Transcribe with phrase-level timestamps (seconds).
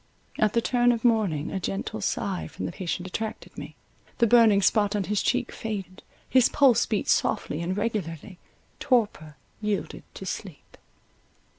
[0.39, 3.75] At the turn of morning a gentle sigh from the patient attracted me,
[4.17, 10.75] the burning spot on his cheek faded—his pulse beat softly and regularly—torpor yielded to sleep.